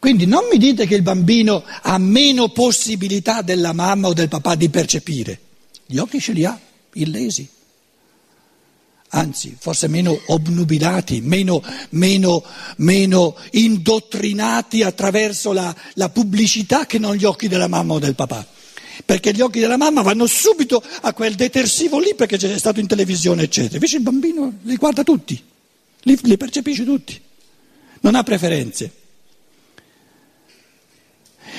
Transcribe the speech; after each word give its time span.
Quindi 0.00 0.24
non 0.24 0.48
mi 0.50 0.56
dite 0.56 0.86
che 0.86 0.94
il 0.94 1.02
bambino 1.02 1.62
ha 1.82 1.98
meno 1.98 2.48
possibilità 2.48 3.42
della 3.42 3.74
mamma 3.74 4.08
o 4.08 4.14
del 4.14 4.28
papà 4.28 4.54
di 4.54 4.70
percepire. 4.70 5.38
Gli 5.84 5.98
occhi 5.98 6.18
ce 6.20 6.32
li 6.32 6.46
ha, 6.46 6.58
illesi. 6.94 7.46
Anzi, 9.10 9.54
forse 9.58 9.88
meno 9.88 10.18
obnubilati, 10.28 11.20
meno, 11.20 11.62
meno, 11.90 12.42
meno 12.76 13.36
indottrinati 13.50 14.82
attraverso 14.82 15.52
la, 15.52 15.74
la 15.94 16.08
pubblicità 16.08 16.86
che 16.86 16.98
non 16.98 17.14
gli 17.14 17.24
occhi 17.24 17.46
della 17.46 17.68
mamma 17.68 17.94
o 17.94 17.98
del 17.98 18.14
papà 18.14 18.46
perché 19.04 19.32
gli 19.32 19.40
occhi 19.40 19.60
della 19.60 19.78
mamma 19.78 20.02
vanno 20.02 20.26
subito 20.26 20.82
a 21.00 21.12
quel 21.14 21.34
detersivo 21.34 21.98
lì 21.98 22.14
perché 22.14 22.36
c'è 22.36 22.58
stato 22.58 22.80
in 22.80 22.86
televisione, 22.86 23.42
eccetera. 23.44 23.74
Invece 23.74 23.96
il 23.96 24.02
bambino 24.02 24.58
li 24.62 24.76
guarda 24.76 25.02
tutti, 25.02 25.42
li, 26.02 26.18
li 26.22 26.36
percepisce 26.36 26.84
tutti, 26.84 27.20
non 28.00 28.14
ha 28.14 28.22
preferenze. 28.22 28.92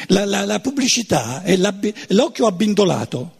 La, 0.07 0.25
la, 0.25 0.45
la 0.45 0.59
pubblicità 0.59 1.43
è 1.43 1.57
l'occhio 1.57 2.47
abbindolato. 2.47 3.39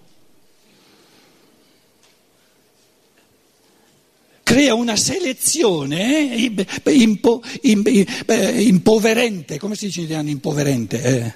Crea 4.44 4.74
una 4.74 4.96
selezione 4.96 6.34
eh, 6.34 6.54
impo, 6.92 7.42
impoverente, 7.64 9.58
come 9.58 9.76
si 9.76 9.86
dice 9.86 10.00
in 10.00 10.06
italiano 10.06 10.30
impoverente? 10.30 11.02
Eh, 11.02 11.34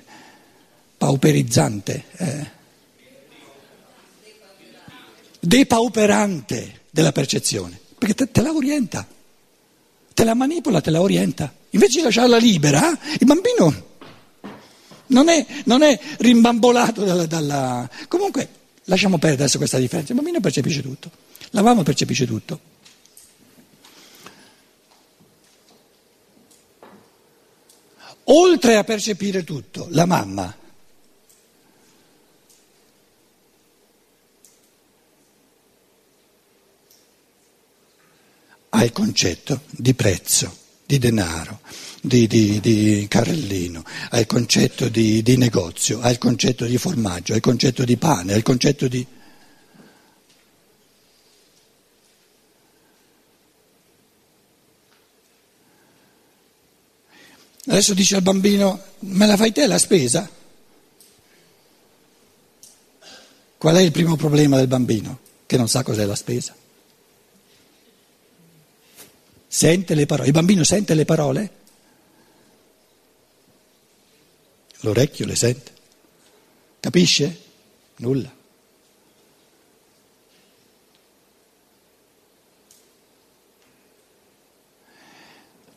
pauperizzante. 0.98 2.04
Eh 2.18 2.54
depauperante 5.46 6.82
della 6.90 7.12
percezione, 7.12 7.80
perché 7.98 8.16
te, 8.16 8.32
te, 8.32 8.42
la 8.42 8.52
orienta, 8.52 9.08
te 10.14 10.24
la 10.24 10.34
manipola, 10.34 10.82
te 10.82 10.90
la 10.90 11.02
orienta. 11.02 11.54
Invece 11.72 12.00
di 12.00 12.04
lasciarla 12.04 12.38
libera, 12.38 12.98
il 13.20 13.26
bambino 13.26 13.94
non 15.08 15.30
è, 15.30 15.46
non 15.66 15.84
è 15.84 16.00
rimbambolato 16.18 17.04
dalla, 17.04 17.26
dalla... 17.26 17.90
Comunque, 18.08 18.50
lasciamo 18.86 19.18
perdere 19.18 19.44
adesso 19.44 19.58
questa 19.58 19.78
differenza, 19.78 20.12
il 20.12 20.18
bambino 20.18 20.40
percepisce 20.40 20.82
tutto, 20.82 21.12
la 21.52 21.62
mamma 21.62 21.84
percepisce 21.84 22.26
tutto. 22.26 22.74
Oltre 28.28 28.76
a 28.76 28.84
percepire 28.84 29.44
tutto, 29.44 29.88
la 29.92 30.06
mamma 30.06 30.56
ha 38.70 38.84
il 38.84 38.92
concetto 38.92 39.62
di 39.70 39.94
prezzo, 39.94 40.58
di 40.86 40.98
denaro, 40.98 41.62
di, 42.08 42.28
di, 42.28 42.60
di 42.60 43.06
carrellino, 43.10 43.84
ha 44.10 44.20
il 44.20 44.26
concetto 44.26 44.88
di, 44.90 45.22
di, 45.22 45.38
negozio, 45.38 46.00
il 46.08 46.18
concetto 46.18 46.66
di 46.66 46.78
formaggio, 46.78 47.34
ha 47.34 47.36
il 47.36 47.42
concetto 47.42 47.84
di 47.84 47.98
pane, 47.98 48.34
ha 48.34 48.36
il 48.36 48.44
concetto 48.44 48.88
di... 48.88 49.06
Adesso 57.68 57.94
dice 57.96 58.16
al 58.16 58.22
bambino, 58.22 58.80
me 59.00 59.26
la 59.26 59.36
fai 59.36 59.52
te 59.52 59.66
la 59.66 59.80
spesa? 59.80 60.30
Qual 63.58 63.76
è 63.76 63.82
il 63.82 63.92
primo 63.92 64.16
problema 64.16 64.58
del 64.58 64.68
bambino? 64.68 65.20
Che 65.48 65.58
non 65.58 65.68
sa 65.68 65.82
cos'è 65.82 66.06
la 66.06 66.16
spesa. 66.16 66.56
Sente 69.48 69.96
le 69.96 70.06
parole. 70.06 70.28
Il 70.28 70.34
bambino 70.34 70.64
sente 70.64 70.94
le 70.94 71.06
parole? 71.06 71.64
L'orecchio 74.86 75.26
le 75.26 75.36
sente. 75.36 75.72
Capisce? 76.80 77.42
Nulla. 77.98 78.32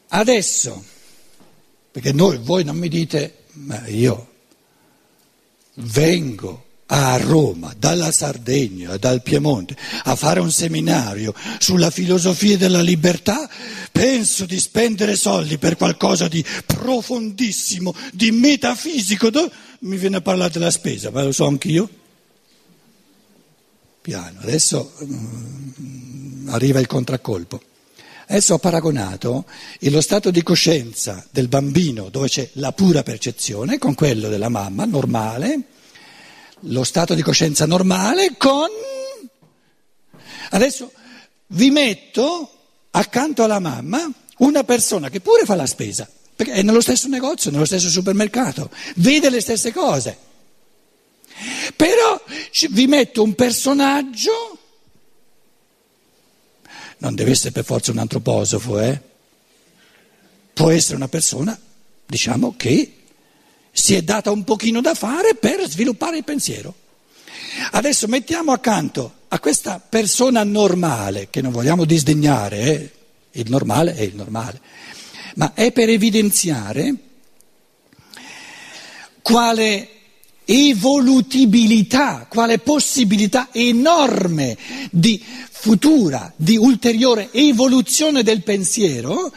Adesso, 0.09 0.85
perché 1.91 2.13
noi, 2.13 2.37
voi 2.37 2.65
non 2.65 2.77
mi 2.77 2.89
dite, 2.89 3.45
ma 3.53 3.87
io 3.87 4.29
vengo 5.75 6.65
a 6.87 7.17
Roma, 7.17 7.75
dalla 7.77 8.11
Sardegna, 8.11 8.97
dal 8.99 9.23
Piemonte, 9.23 9.77
a 10.05 10.15
fare 10.17 10.41
un 10.41 10.51
seminario 10.51 11.35
sulla 11.59 11.91
filosofia 11.91 12.59
della 12.59 12.83
libertà, 12.83 13.49
penso 13.99 14.47
di 14.47 14.61
spendere 14.61 15.17
soldi 15.17 15.59
per 15.59 15.77
qualcosa 15.77 16.29
di 16.29 16.45
profondissimo, 16.65 17.93
di 18.13 18.31
metafisico, 18.31 19.29
mi 19.81 19.97
viene 19.97 20.19
a 20.19 20.21
parlare 20.21 20.53
della 20.53 20.71
spesa, 20.71 21.11
ma 21.11 21.25
lo 21.25 21.33
so 21.33 21.47
anch'io. 21.47 21.89
Piano, 24.01 24.39
adesso 24.39 24.93
um, 25.01 26.47
arriva 26.51 26.79
il 26.79 26.87
contraccolpo. 26.87 27.61
Adesso 28.29 28.55
ho 28.55 28.59
paragonato 28.59 29.47
lo 29.81 30.01
stato 30.01 30.31
di 30.31 30.45
coscienza 30.45 31.27
del 31.33 31.49
bambino, 31.49 32.09
dove 32.09 32.29
c'è 32.29 32.49
la 32.53 32.71
pura 32.71 33.03
percezione, 33.03 33.79
con 33.79 33.95
quello 33.95 34.29
della 34.29 34.49
mamma, 34.49 34.85
normale, 34.85 35.61
lo 36.61 36.85
stato 36.85 37.15
di 37.15 37.23
coscienza 37.23 37.67
normale 37.67 38.37
con... 38.37 38.69
Adesso 40.51 40.93
vi 41.49 41.71
metto 41.71 42.53
accanto 42.91 43.43
alla 43.43 43.61
mamma 43.61 44.11
una 44.39 44.65
persona 44.65 45.09
che 45.09 45.21
pure 45.21 45.45
fa 45.45 45.55
la 45.55 45.67
spesa, 45.67 46.09
perché 46.35 46.53
è 46.53 46.63
nello 46.63 46.81
stesso 46.81 47.09
negozio, 47.09 47.51
nello 47.51 47.65
stesso 47.65 47.89
supermercato, 47.89 48.71
vede 48.97 49.31
le 49.31 49.41
stesse 49.41 49.73
cose. 49.73 50.17
Però 51.75 52.21
vi 52.71 52.87
metto 52.87 53.23
un 53.23 53.35
personaggio, 53.35 54.59
non 56.99 57.15
deve 57.15 57.33
essere 57.33 57.53
per 57.53 57.65
forza 57.65 57.91
un 57.91 57.99
antroposofo, 57.99 58.79
eh? 58.81 59.01
può 60.53 60.71
essere 60.71 60.97
una 60.97 61.09
persona, 61.09 61.59
diciamo, 62.07 62.55
che 62.57 62.95
si 63.71 63.95
è 63.95 64.03
data 64.03 64.33
un 64.33 64.43
pochino 64.43 64.81
da 64.81 64.95
fare 64.95 65.37
per 65.37 65.69
sviluppare 65.69 66.17
il 66.17 66.25
pensiero. 66.25 66.75
Adesso 67.73 68.07
mettiamo 68.07 68.53
accanto 68.53 69.13
a 69.29 69.39
questa 69.41 69.81
persona 69.87 70.43
normale, 70.45 71.29
che 71.31 71.43
non 71.43 71.53
vogliamo 71.53 71.85
disdegnare, 71.85 72.61
eh? 72.61 72.91
il 73.41 73.51
normale 73.51 73.95
è 73.95 74.03
il 74.03 74.15
normale, 74.15 74.61
ma 75.35 75.53
è 75.55 75.71
per 75.73 75.89
evidenziare 75.89 76.95
quale 79.23 79.89
evolutibilità, 80.45 82.27
quale 82.29 82.59
possibilità 82.59 83.49
enorme 83.53 84.57
di 84.91 85.23
futura, 85.51 86.33
di 86.35 86.57
ulteriore 86.57 87.29
evoluzione 87.33 88.23
del 88.23 88.43
pensiero 88.43 89.31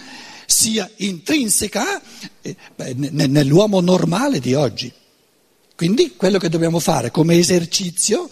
sia 0.45 0.89
intrinseca 0.97 2.01
eh, 2.41 2.55
nell'uomo 2.95 3.81
normale 3.81 4.39
di 4.39 4.53
oggi. 4.53 4.91
Quindi 5.81 6.13
quello 6.15 6.37
che 6.37 6.47
dobbiamo 6.47 6.77
fare 6.77 7.09
come 7.09 7.39
esercizio 7.39 8.29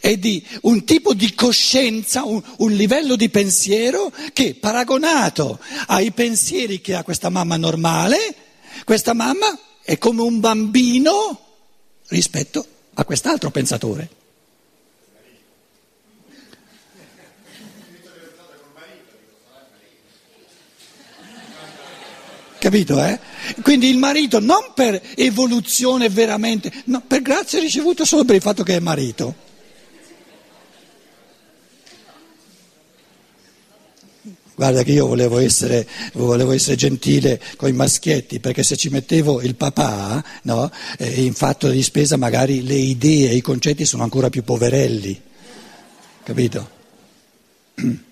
è 0.00 0.16
di 0.18 0.40
un 0.62 0.84
tipo 0.84 1.14
di 1.14 1.34
coscienza, 1.34 2.22
un, 2.22 2.40
un, 2.58 2.72
livello 2.74 3.16
di 3.16 3.28
pensiero 3.28 4.12
che 4.32 4.54
paragonato 4.54 5.58
ai 5.88 6.12
pensieri 6.12 6.80
che 6.80 6.94
ha 6.94 7.02
questa 7.02 7.28
mamma 7.28 7.56
normale, 7.56 8.36
questa 8.84 9.14
mamma 9.14 9.58
è 9.82 9.98
come 9.98 10.22
un 10.22 10.38
bambino 10.38 11.40
rispetto 12.06 12.64
a 12.94 13.04
quest'altro 13.04 13.50
pensatore. 13.50 14.08
Capito, 22.66 23.00
eh? 23.00 23.16
Quindi 23.62 23.88
il 23.88 23.96
marito 23.96 24.40
non 24.40 24.72
per 24.74 25.00
evoluzione 25.14 26.08
veramente, 26.08 26.72
no, 26.86 27.00
per 27.06 27.22
grazia 27.22 27.60
ricevuta 27.60 28.04
solo 28.04 28.24
per 28.24 28.34
il 28.34 28.40
fatto 28.40 28.64
che 28.64 28.74
è 28.74 28.80
marito. 28.80 29.36
Guarda 34.56 34.82
che 34.82 34.90
io 34.90 35.06
volevo 35.06 35.38
essere, 35.38 35.86
volevo 36.14 36.50
essere, 36.50 36.74
gentile 36.74 37.40
con 37.56 37.68
i 37.68 37.72
maschietti, 37.72 38.40
perché 38.40 38.64
se 38.64 38.76
ci 38.76 38.88
mettevo 38.88 39.42
il 39.42 39.54
papà, 39.54 40.24
no, 40.42 40.68
eh, 40.98 41.22
in 41.22 41.34
fatto 41.34 41.68
di 41.68 41.84
spesa 41.84 42.16
magari 42.16 42.64
le 42.64 42.74
idee 42.74 43.30
e 43.30 43.36
i 43.36 43.42
concetti 43.42 43.84
sono 43.84 44.02
ancora 44.02 44.28
più 44.28 44.42
poverelli. 44.42 45.22
Capito? 46.24 46.70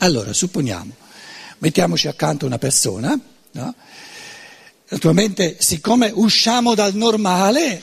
Allora, 0.00 0.32
supponiamo, 0.32 0.94
mettiamoci 1.58 2.06
accanto 2.06 2.46
una 2.46 2.58
persona 2.58 3.20
No? 3.52 3.74
Naturalmente, 4.90 5.56
siccome 5.58 6.10
usciamo 6.14 6.74
dal 6.74 6.94
normale, 6.94 7.82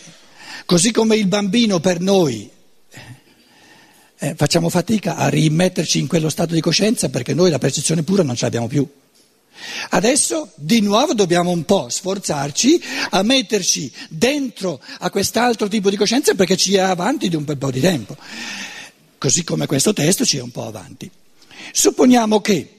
così 0.65 0.91
come 0.91 1.15
il 1.15 1.27
bambino 1.27 1.79
per 1.79 1.99
noi, 1.99 2.49
eh, 4.17 4.33
facciamo 4.35 4.69
fatica 4.69 5.15
a 5.15 5.27
rimetterci 5.27 5.99
in 5.99 6.07
quello 6.07 6.29
stato 6.29 6.53
di 6.53 6.61
coscienza 6.61 7.09
perché 7.09 7.33
noi 7.33 7.51
la 7.51 7.59
percezione 7.59 8.03
pura 8.03 8.23
non 8.23 8.35
ce 8.35 8.45
l'abbiamo 8.45 8.67
più. 8.67 8.87
Adesso 9.89 10.51
di 10.55 10.81
nuovo 10.81 11.13
dobbiamo 11.13 11.51
un 11.51 11.63
po' 11.63 11.89
sforzarci 11.89 12.81
a 13.11 13.21
metterci 13.23 13.91
dentro 14.09 14.81
a 14.99 15.09
quest'altro 15.09 15.67
tipo 15.67 15.89
di 15.89 15.95
coscienza 15.95 16.33
perché 16.33 16.57
ci 16.57 16.75
è 16.75 16.79
avanti 16.79 17.29
di 17.29 17.35
un 17.35 17.45
bel 17.45 17.57
po' 17.57 17.71
di 17.71 17.79
tempo, 17.79 18.17
così 19.17 19.43
come 19.43 19.65
questo 19.65 19.93
testo 19.93 20.25
ci 20.25 20.37
è 20.37 20.41
un 20.41 20.51
po' 20.51 20.65
avanti. 20.65 21.09
Supponiamo 21.71 22.41
che 22.41 22.74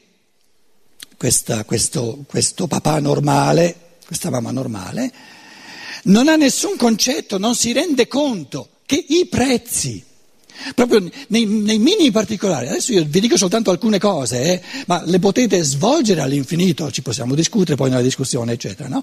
questa, 1.17 1.65
questo, 1.65 2.25
questo 2.27 2.67
papà 2.67 3.01
normale, 3.01 3.75
questa 4.07 4.31
mamma 4.31 4.51
normale, 4.51 5.13
non 6.05 6.29
ha 6.29 6.37
nessun 6.37 6.77
concetto, 6.77 7.39
non 7.39 7.55
si 7.55 7.73
rende 7.73 8.07
conto 8.07 8.69
che 8.87 9.05
i 9.09 9.27
prezzi 9.27 10.05
Proprio 10.75 11.01
nei, 11.29 11.45
nei, 11.45 11.79
minimi 11.79 12.11
particolari, 12.11 12.69
adesso 12.69 12.93
io 12.93 13.05
vi 13.07 13.21
dico 13.21 13.37
soltanto 13.37 13.71
alcune 13.71 13.99
cose, 13.99 14.43
eh, 14.43 14.63
ma 14.87 15.03
le 15.05 15.19
potete 15.19 15.63
svolgere 15.63 16.23
all'infinito, 16.23 16.91
ci 16.91 17.03
possiamo 17.03 17.35
discutere 17.35 17.77
poi 17.77 17.91
nella 17.91 18.03
discussione, 18.03 18.53
eccetera. 18.53 18.89
No? 18.89 19.03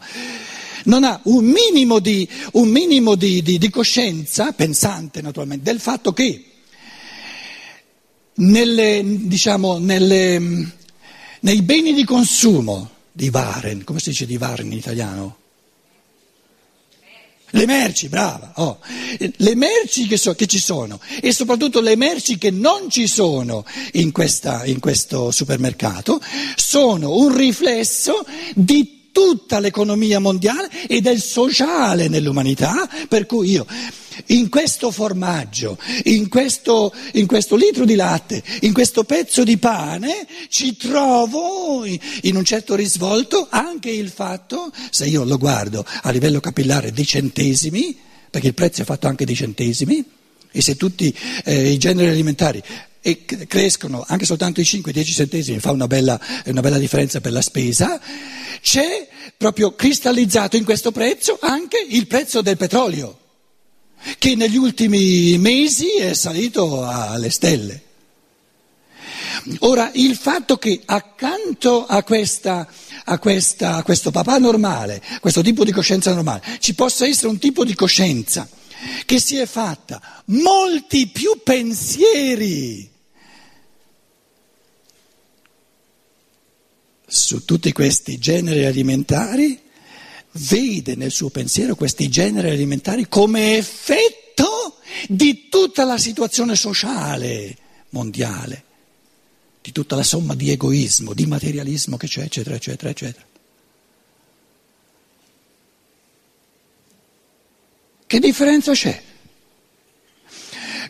Non 0.86 1.04
ha 1.04 1.20
un 1.24 1.46
minimo, 1.46 2.00
di, 2.00 2.28
un 2.54 2.68
minimo 2.70 3.16
di, 3.16 3.42
di, 3.42 3.58
di, 3.58 3.70
coscienza, 3.70 4.52
pensante 4.52 5.22
naturalmente, 5.22 5.64
del 5.64 5.80
fatto 5.80 6.12
che 6.12 6.44
nelle, 8.36 9.02
diciamo, 9.06 9.78
nelle, 9.78 10.74
nei 11.44 11.62
beni 11.62 11.94
di 11.94 12.04
consumo 12.04 12.90
di 13.12 13.30
Waren, 13.30 13.84
come 13.84 14.00
si 14.00 14.10
dice 14.10 14.26
di 14.26 14.38
Waren 14.38 14.68
in 14.68 14.78
italiano? 14.78 15.38
Le 17.56 17.68
merci, 17.68 18.10
brava, 18.10 18.54
oh. 18.56 18.80
le 19.20 19.56
merci 19.56 20.08
che, 20.08 20.18
so, 20.18 20.34
che, 20.34 20.48
ci 20.48 20.58
sono 20.58 21.00
e 21.22 21.32
soprattutto 21.32 21.82
le 21.82 21.96
merci 21.96 22.40
che 22.40 22.50
non 22.50 22.90
ci 22.90 23.06
sono 23.06 23.64
in, 23.92 24.12
questa, 24.12 24.66
in 24.66 24.80
questo 24.80 25.30
supermercato 25.30 26.20
sono 26.56 27.16
un 27.16 27.36
riflesso 27.36 28.26
di 28.56 29.12
tutta 29.12 29.60
l'economia 29.60 30.20
mondiale 30.20 30.88
e 30.88 31.00
del 31.00 31.22
sociale 31.22 32.08
nell'umanità, 32.08 32.90
per 33.08 33.28
cui 33.28 33.52
io 33.52 33.68
in 34.28 34.50
questo 34.50 34.92
formaggio, 34.92 35.78
in 36.06 36.30
questo, 36.30 36.94
in 37.14 37.26
questo, 37.26 37.56
litro 37.56 37.86
di 37.86 37.96
latte, 37.96 38.42
in 38.62 38.74
questo 38.74 39.04
pezzo 39.04 39.44
di 39.44 39.58
pane, 39.58 40.28
ci 40.50 40.76
trovo 40.78 41.86
in 41.86 42.36
un 42.36 42.44
certo 42.44 42.76
risvolto 42.76 43.48
anche 43.50 43.90
il 43.90 44.10
fatto, 44.10 44.72
se 44.90 45.06
io 45.06 45.24
lo 45.24 45.38
guardo 45.38 45.86
a 46.02 46.10
livello 46.12 46.40
capillare 46.40 46.92
di 46.92 47.06
centesimi, 47.06 47.98
perché 48.30 48.48
il 48.48 48.54
prezzo 48.54 48.82
è 48.82 48.86
fatto 48.86 49.08
anche 49.08 49.26
di 49.26 49.36
centesimi, 49.36 50.04
e 50.52 50.62
se 50.62 50.76
tutti 50.76 51.16
eh, 51.46 51.72
i 51.72 51.78
generi 51.78 52.10
alimentari 52.10 52.62
crescono 53.48 54.06
anche 54.08 54.26
soltanto 54.26 54.62
i 54.62 54.64
5-10 54.64 55.04
centesimi, 55.04 55.60
fa 55.60 55.72
una 55.72 55.88
bella, 55.88 56.20
una 56.46 56.62
bella, 56.62 56.78
differenza 56.78 57.20
per 57.20 57.34
la 57.34 57.42
spesa, 57.42 58.00
c'è 58.62 59.08
proprio 59.36 59.76
cristallizzato 59.76 60.56
in 60.56 60.64
questo 60.64 60.92
prezzo 60.92 61.38
anche 61.42 61.86
il 61.90 62.08
prezzo 62.08 62.42
del 62.42 62.56
petrolio 62.56 63.23
che 64.18 64.36
negli 64.36 64.58
ultimi 64.58 65.38
mesi 65.38 65.98
è 65.98 66.14
salito 66.14 66.86
alle 66.86 67.30
stelle. 67.30 67.82
Ora, 69.60 69.92
il 69.94 70.16
fatto 70.16 70.58
che 70.58 70.82
accanto 70.86 71.86
a, 71.86 72.04
questa, 72.04 72.68
a, 73.06 73.20
questa, 73.20 73.76
a 73.76 73.84
questo 73.84 74.12
papà 74.12 74.38
normale, 74.38 75.02
questo 75.20 75.42
tipo 75.42 75.64
di 75.64 75.72
coscienza 75.72 76.14
normale, 76.14 76.42
ci 76.60 76.74
possa 76.76 77.06
essere 77.06 77.28
un 77.28 77.40
tipo 77.40 77.66
di 77.66 77.74
coscienza 77.74 78.48
che 79.06 79.20
si 79.20 79.38
è 79.38 79.46
fatta 79.46 80.24
molti 80.26 81.08
più 81.08 81.42
pensieri 81.44 82.92
su 87.06 87.46
tutti 87.46 87.72
questi 87.72 88.18
generi 88.18 88.66
alimentari, 88.66 89.62
vede 90.34 90.96
nel 90.96 91.12
suo 91.12 91.30
pensiero 91.30 91.76
questi 91.76 92.10
generi 92.10 92.50
alimentari 92.50 93.08
come 93.08 93.58
effetto 93.58 94.78
di 95.08 95.50
tutta 95.50 95.84
la 95.84 95.98
situazione 95.98 96.56
sociale 96.56 97.58
mondiale, 97.90 98.64
di 99.62 99.72
tutta 99.72 99.96
la 99.96 100.04
somma 100.04 100.36
di 100.36 100.50
egoismo, 100.50 101.14
di 101.14 101.26
materialismo 101.26 101.98
che 101.98 102.08
c'è, 102.08 102.24
eccetera, 102.24 102.56
eccetera, 102.56 102.90
eccetera. 102.90 103.26
Che 108.06 108.20
differenza 108.20 108.74
c'è? 108.74 109.02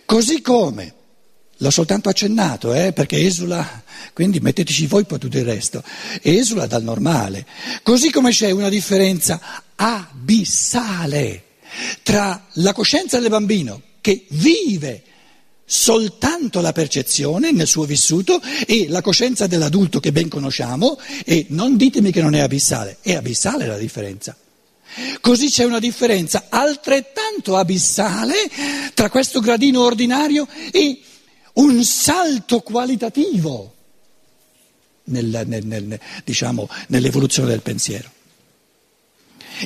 Così 0.06 0.42
come 0.42 1.02
L'ho 1.64 1.70
soltanto 1.70 2.10
accennato, 2.10 2.74
eh, 2.74 2.92
perché 2.92 3.26
esula, 3.26 3.83
quindi 4.12 4.40
metteteci 4.40 4.88
voi 4.88 5.06
poi 5.06 5.20
tutto 5.20 5.38
il 5.38 5.46
resto, 5.46 5.84
esula 6.22 6.66
dal 6.66 6.84
normale. 6.84 7.46
Così 7.84 8.12
come 8.12 8.32
c'è 8.32 8.52
una 8.52 8.70
differenza 8.70 9.64
abissale 9.76 11.44
tra 12.04 12.48
la 12.54 12.74
coscienza 12.74 13.20
del 13.20 13.30
bambino 13.30 13.82
che 14.02 14.26
vive 14.30 15.04
soltanto 15.66 16.62
la 16.62 16.72
percezione 16.72 17.52
nel 17.52 17.68
suo 17.68 17.86
vissuto 17.86 18.42
e 18.68 18.88
la 18.90 19.02
coscienza 19.02 19.48
dell'adulto 19.48 20.00
che 20.00 20.12
ben 20.12 20.28
conosciamo 20.28 21.00
e 21.26 21.46
non 21.50 21.78
ditemi 21.78 22.12
che 22.12 22.22
non 22.22 22.36
è 22.36 22.40
abissale, 22.40 22.98
è 23.02 23.16
abissale 23.16 23.66
la 23.66 23.78
differenza. 23.78 24.36
Così 25.22 25.50
c'è 25.50 25.64
una 25.64 25.80
differenza 25.80 26.46
altrettanto 26.50 27.58
abissale 27.58 28.34
tra 28.94 29.10
questo 29.10 29.40
gradino 29.40 29.82
ordinario 29.82 30.48
e 30.72 31.00
un 31.54 31.84
salto 31.84 32.60
qualitativo 32.60 33.74
nel, 35.06 35.44
nel, 35.46 35.66
nel, 35.66 36.00
diciamo, 36.24 36.70
nell'evoluzione 36.88 37.50
del 37.50 37.62
pensiero. 37.62 38.10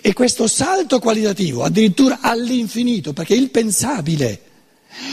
E 0.02 0.14
questo 0.14 0.48
salto 0.48 1.00
qualitativo 1.00 1.64
addirittura 1.64 2.20
all'infinito, 2.22 3.14
perché 3.14 3.34
il 3.34 3.50
pensabile 3.50 4.42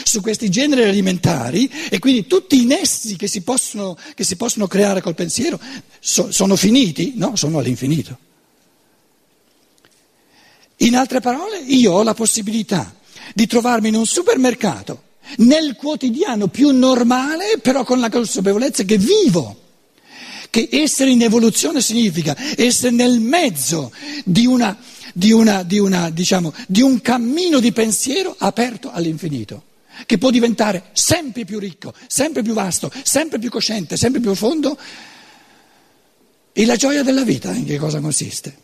su 0.02 0.20
questi 0.20 0.48
generi 0.50 0.84
alimentari 0.84 1.70
e 1.90 1.98
quindi 1.98 2.26
tutti 2.26 2.60
i 2.62 2.64
nessi 2.64 3.16
che 3.16 3.26
si 3.26 3.42
possono, 3.42 3.96
che 4.14 4.24
si 4.24 4.36
possono 4.36 4.66
creare 4.66 5.00
col 5.00 5.14
pensiero 5.14 5.60
so, 6.00 6.30
sono 6.30 6.56
finiti? 6.56 7.14
No, 7.16 7.36
sono 7.36 7.58
all'infinito. 7.58 8.18
In 10.78 10.96
altre 10.96 11.20
parole, 11.20 11.58
io 11.58 11.92
ho 11.92 12.02
la 12.02 12.14
possibilità 12.14 12.94
di 13.34 13.46
trovarmi 13.46 13.88
in 13.88 13.94
un 13.94 14.06
supermercato 14.06 15.02
nel 15.38 15.76
quotidiano 15.76 16.48
più 16.48 16.70
normale, 16.70 17.58
però 17.62 17.84
con 17.84 18.00
la 18.00 18.10
consapevolezza 18.10 18.82
che 18.82 18.98
vivo, 18.98 19.62
che 20.54 20.68
essere 20.70 21.10
in 21.10 21.20
evoluzione 21.20 21.80
significa 21.80 22.36
essere 22.56 22.92
nel 22.92 23.18
mezzo 23.18 23.90
di, 24.22 24.46
una, 24.46 24.78
di, 25.12 25.32
una, 25.32 25.64
di, 25.64 25.80
una, 25.80 26.10
diciamo, 26.10 26.54
di 26.68 26.80
un 26.80 27.00
cammino 27.00 27.58
di 27.58 27.72
pensiero 27.72 28.36
aperto 28.38 28.92
all'infinito, 28.92 29.64
che 30.06 30.16
può 30.16 30.30
diventare 30.30 30.90
sempre 30.92 31.44
più 31.44 31.58
ricco, 31.58 31.92
sempre 32.06 32.44
più 32.44 32.52
vasto, 32.52 32.88
sempre 33.02 33.40
più 33.40 33.50
cosciente, 33.50 33.96
sempre 33.96 34.20
più 34.20 34.30
profondo. 34.30 34.78
E 36.52 36.64
la 36.66 36.76
gioia 36.76 37.02
della 37.02 37.24
vita 37.24 37.52
in 37.52 37.64
che 37.64 37.76
cosa 37.76 37.98
consiste? 37.98 38.56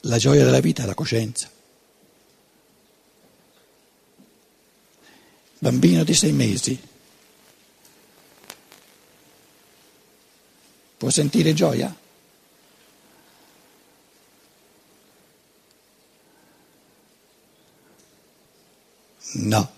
La 0.00 0.18
gioia 0.18 0.44
della 0.44 0.58
vita 0.58 0.82
è 0.82 0.86
la 0.86 0.94
coscienza. 0.94 1.54
Bambino 5.58 6.04
di 6.04 6.14
sei 6.14 6.32
mesi 6.32 6.78
può 10.96 11.10
sentire 11.10 11.52
gioia? 11.52 11.94
No, 19.38 19.72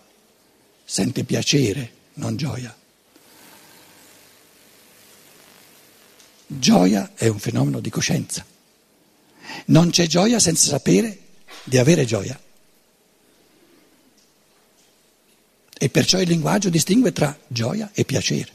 sente 0.85 1.25
piacere, 1.25 1.93
non 2.15 2.37
gioia. 2.37 2.77
Gioia 6.47 7.13
è 7.15 7.27
un 7.27 7.39
fenomeno 7.39 7.81
di 7.81 7.91
coscienza. 7.91 8.45
Non 9.67 9.91
c'è 9.91 10.07
gioia 10.07 10.39
senza 10.39 10.69
sapere 10.69 11.19
di 11.65 11.77
avere 11.77 12.05
gioia. 12.05 12.41
E 15.79 15.89
perciò 15.89 16.21
il 16.21 16.29
linguaggio 16.29 16.69
distingue 16.69 17.13
tra 17.13 17.37
gioia 17.47 17.91
e 17.95 18.05
piacere. 18.05 18.49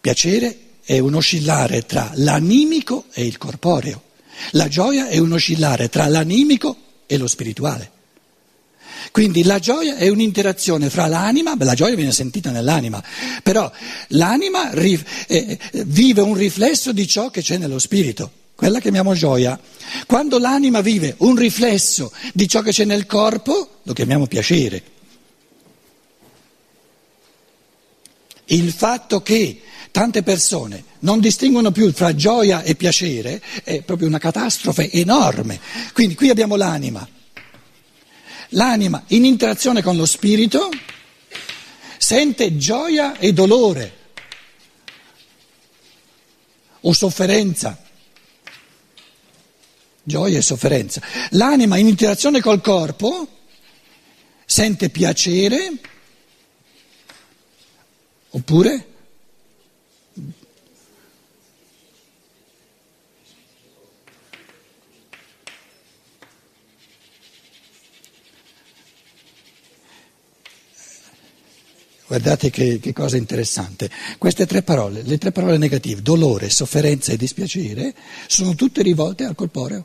Piacere 0.00 0.58
è 0.84 0.98
un 0.98 1.14
oscillare 1.14 1.84
tra 1.84 2.10
l'animico 2.14 3.06
e 3.12 3.26
il 3.26 3.36
corporeo. 3.36 4.02
La 4.52 4.68
gioia 4.68 5.08
è 5.08 5.18
un 5.18 5.32
oscillare 5.32 5.88
tra 5.88 6.06
l'animico 6.06 6.76
e 7.06 7.16
lo 7.16 7.26
spirituale. 7.26 7.90
Quindi 9.10 9.42
la 9.42 9.58
gioia 9.58 9.96
è 9.96 10.08
un'interazione 10.08 10.90
fra 10.90 11.06
l'anima, 11.06 11.54
la 11.58 11.74
gioia 11.74 11.94
viene 11.94 12.12
sentita 12.12 12.50
nell'anima, 12.50 13.02
però 13.42 13.70
l'anima 14.08 14.70
eh, 14.72 15.00
eh, 15.26 15.58
vive 15.84 16.20
un 16.20 16.34
riflesso 16.34 16.92
di 16.92 17.06
ciò 17.06 17.30
che 17.30 17.42
c'è 17.42 17.56
nello 17.58 17.78
spirito 17.78 18.32
quella 18.58 18.80
chiamiamo 18.80 19.14
gioia. 19.14 19.56
Quando 20.04 20.40
l'anima 20.40 20.80
vive 20.80 21.14
un 21.18 21.36
riflesso 21.36 22.10
di 22.34 22.48
ciò 22.48 22.60
che 22.60 22.72
c'è 22.72 22.84
nel 22.84 23.06
corpo, 23.06 23.78
lo 23.84 23.92
chiamiamo 23.92 24.26
piacere. 24.26 24.82
Il 28.48 28.72
fatto 28.72 29.22
che 29.22 29.62
tante 29.90 30.22
persone 30.22 30.84
non 31.00 31.20
distinguono 31.20 31.70
più 31.70 31.92
fra 31.92 32.14
gioia 32.14 32.62
e 32.62 32.74
piacere 32.74 33.42
è 33.64 33.82
proprio 33.82 34.08
una 34.08 34.18
catastrofe 34.18 34.90
enorme. 34.90 35.60
Quindi 35.92 36.14
qui 36.14 36.30
abbiamo 36.30 36.56
l'anima. 36.56 37.06
L'anima 38.52 39.02
in 39.08 39.24
interazione 39.24 39.82
con 39.82 39.96
lo 39.96 40.06
spirito 40.06 40.70
sente 41.98 42.56
gioia 42.56 43.18
e 43.18 43.32
dolore 43.32 43.96
o 46.80 46.92
sofferenza. 46.92 47.82
Gioia 50.02 50.38
e 50.38 50.42
sofferenza. 50.42 51.02
L'anima 51.30 51.76
in 51.76 51.86
interazione 51.86 52.40
col 52.40 52.62
corpo 52.62 53.28
sente 54.46 54.88
piacere 54.88 55.72
oppure 58.38 58.86
Guardate 72.08 72.48
che, 72.48 72.78
che, 72.80 72.94
cosa 72.94 73.18
interessante. 73.18 73.90
Queste 74.16 74.46
tre 74.46 74.62
parole, 74.62 75.02
le 75.02 75.18
tre 75.18 75.30
parole 75.30 75.58
negative, 75.58 76.00
dolore, 76.00 76.48
sofferenza 76.48 77.12
e 77.12 77.18
dispiacere, 77.18 77.94
sono 78.26 78.54
tutte 78.54 78.80
rivolte 78.80 79.24
al 79.24 79.34
corporeo. 79.34 79.84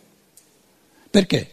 Perché? 1.12 1.50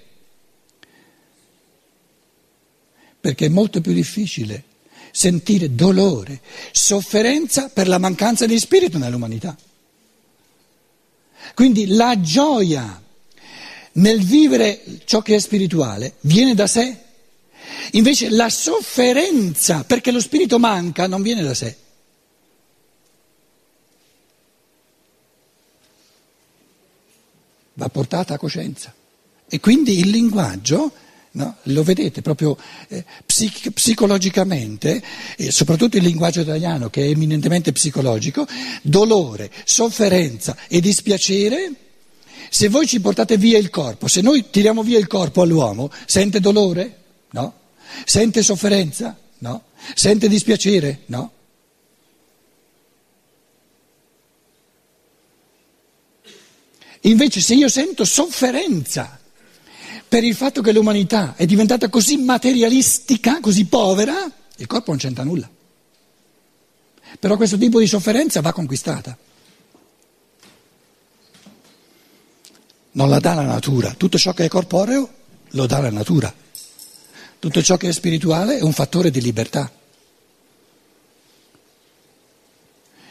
Perché 3.20 3.46
è 3.46 3.48
molto 3.48 3.80
più 3.80 3.92
difficile 3.92 4.69
sentire 5.10 5.74
dolore, 5.74 6.40
sofferenza 6.72 7.68
per 7.68 7.88
la 7.88 7.98
mancanza 7.98 8.46
di 8.46 8.58
spirito 8.58 8.98
nell'umanità. 8.98 9.56
Quindi 11.54 11.86
la 11.88 12.20
gioia 12.20 13.02
nel 13.92 14.22
vivere 14.24 14.82
ciò 15.04 15.20
che 15.20 15.34
è 15.34 15.38
spirituale 15.38 16.14
viene 16.20 16.54
da 16.54 16.66
sé 16.66 17.08
Invece 17.92 18.30
la 18.30 18.48
sofferenza 18.48 19.84
perché 19.84 20.10
lo 20.10 20.20
spirito 20.20 20.58
manca 20.58 21.06
non 21.06 21.22
viene 21.22 21.42
da 21.42 21.54
sé. 21.54 21.76
Va 27.74 27.88
portata 27.88 28.34
a 28.34 28.38
coscienza. 28.38 28.94
E 29.48 29.58
quindi 29.58 29.98
il 29.98 30.10
linguaggio, 30.10 30.92
no, 31.32 31.56
lo 31.64 31.82
vedete 31.82 32.22
proprio 32.22 32.56
eh, 32.88 33.04
psic- 33.24 33.70
psicologicamente, 33.70 35.02
e 35.36 35.50
soprattutto 35.50 35.96
il 35.96 36.02
linguaggio 36.02 36.40
italiano 36.40 36.90
che 36.90 37.04
è 37.04 37.08
eminentemente 37.08 37.72
psicologico, 37.72 38.46
dolore, 38.82 39.50
sofferenza 39.64 40.56
e 40.68 40.80
dispiacere. 40.80 41.72
Se 42.48 42.68
voi 42.68 42.86
ci 42.86 43.00
portate 43.00 43.36
via 43.36 43.58
il 43.58 43.70
corpo, 43.70 44.08
se 44.08 44.22
noi 44.22 44.50
tiriamo 44.50 44.82
via 44.82 44.98
il 44.98 45.06
corpo 45.06 45.42
all'uomo, 45.42 45.90
sente 46.06 46.40
dolore? 46.40 46.96
No? 47.30 47.54
Sente 48.04 48.42
sofferenza? 48.42 49.16
No. 49.38 49.64
Sente 49.94 50.28
dispiacere? 50.28 51.02
No. 51.06 51.32
Invece 57.02 57.40
se 57.40 57.54
io 57.54 57.68
sento 57.68 58.04
sofferenza 58.04 59.19
per 60.10 60.24
il 60.24 60.34
fatto 60.34 60.60
che 60.60 60.72
l'umanità 60.72 61.36
è 61.36 61.46
diventata 61.46 61.88
così 61.88 62.16
materialistica, 62.16 63.38
così 63.38 63.66
povera, 63.66 64.28
il 64.56 64.66
corpo 64.66 64.90
non 64.90 64.98
c'entra 64.98 65.22
nulla. 65.22 65.48
Però 67.16 67.36
questo 67.36 67.56
tipo 67.56 67.78
di 67.78 67.86
sofferenza 67.86 68.40
va 68.40 68.52
conquistata. 68.52 69.16
Non 72.90 73.08
la 73.08 73.20
dà 73.20 73.34
la 73.34 73.44
natura, 73.44 73.94
tutto 73.94 74.18
ciò 74.18 74.32
che 74.32 74.46
è 74.46 74.48
corporeo 74.48 75.08
lo 75.50 75.66
dà 75.66 75.78
la 75.78 75.90
natura. 75.90 76.34
Tutto 77.38 77.62
ciò 77.62 77.76
che 77.76 77.90
è 77.90 77.92
spirituale 77.92 78.58
è 78.58 78.62
un 78.62 78.72
fattore 78.72 79.12
di 79.12 79.20
libertà. 79.20 79.70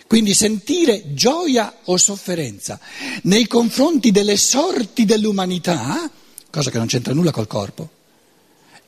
Quindi 0.06 0.34
sentire 0.34 1.13
gioia 1.13 1.77
o 1.86 1.96
sofferenza 1.96 2.77
nei 3.24 3.48
confronti 3.48 4.12
delle 4.12 4.36
sorti 4.36 5.06
dell'umanità, 5.06 6.12
cosa 6.50 6.72
che 6.72 6.77
non 6.77 6.88
c'entra 6.88 7.13
nulla 7.13 7.32
col 7.32 7.48
corpo, 7.48 7.89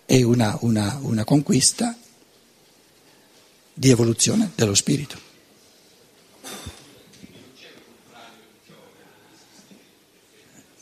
è 0.05 0.21
una, 0.21 0.57
una, 0.61 0.99
una 1.01 1.23
conquista 1.23 1.97
di 3.73 3.89
evoluzione 3.89 4.51
dello 4.55 4.75
spirito. 4.75 5.29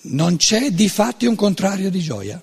Non 0.02 0.38
c'è 0.38 0.72
di 0.72 0.90
fatti 0.90 1.26
un 1.26 1.36
contrario 1.36 1.90
di 1.90 2.00
gioia. 2.00 2.42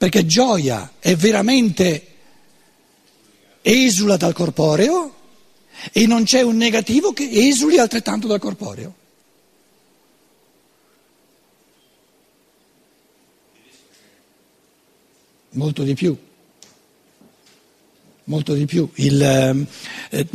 perché 0.00 0.24
gioia 0.24 0.94
è 0.98 1.14
veramente 1.14 2.06
esula 3.60 4.16
dal 4.16 4.32
corporeo 4.32 5.14
e 5.92 6.06
non 6.06 6.24
c'è 6.24 6.40
un 6.40 6.56
negativo 6.56 7.12
che 7.12 7.28
esuli 7.30 7.76
altrettanto 7.76 8.26
dal 8.26 8.38
corporeo. 8.38 8.94
Molto 15.52 15.82
di 15.82 15.94
più. 15.94 16.16
Molto 18.24 18.54
di 18.54 18.66
più. 18.66 18.88
Il, 18.96 19.20
ehm, 19.20 19.66
eh, 20.10 20.26